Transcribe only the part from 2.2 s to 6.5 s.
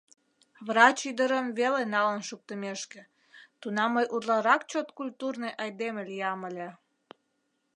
шуктымешке, тунам мый утларак чот культурный айдеме лиям